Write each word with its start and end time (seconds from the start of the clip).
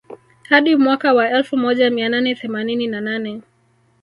Hadi 0.49 0.75
mwaka 0.75 1.13
wa 1.13 1.29
elfu 1.29 1.57
moja 1.57 1.89
mia 1.89 2.09
nane 2.09 2.35
themanini 2.35 2.87
na 2.87 3.01
nane 3.01 3.41